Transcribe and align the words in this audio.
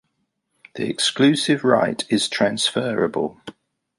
The 0.73 0.89
exclusive 0.89 1.63
right 1.63 2.03
is 2.09 2.27
transferable. 2.27 3.39